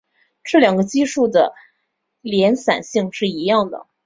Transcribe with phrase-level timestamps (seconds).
[0.43, 1.53] 这两个级数的
[2.23, 3.85] 敛散性是一样的。